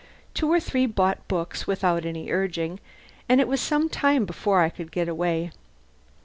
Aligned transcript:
Two 0.33 0.51
or 0.51 0.59
three 0.59 0.87
bought 0.87 1.27
books 1.27 1.67
without 1.67 2.07
any 2.07 2.31
urging, 2.31 2.79
and 3.29 3.39
it 3.39 3.47
was 3.47 3.61
some 3.61 3.87
time 3.87 4.25
before 4.25 4.59
I 4.59 4.69
could 4.69 4.91
get 4.91 5.07
away. 5.07 5.51